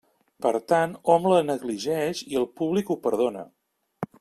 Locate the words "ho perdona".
2.95-3.45